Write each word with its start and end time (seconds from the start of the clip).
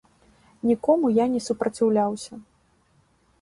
Нікому 0.69 1.11
я 1.17 1.27
не 1.33 1.41
супраціўляўся. 1.49 2.41